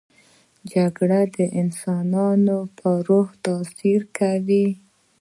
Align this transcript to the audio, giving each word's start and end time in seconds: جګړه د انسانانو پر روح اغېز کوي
جګړه 0.71 1.21
د 1.35 1.37
انسانانو 1.61 2.57
پر 2.77 2.93
روح 3.07 3.27
اغېز 3.39 4.01
کوي 4.17 4.67